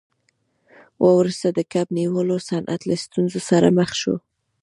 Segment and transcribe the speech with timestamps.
[1.07, 4.15] وروسته د کب نیولو صنعت له ستونزو سره مخ شو.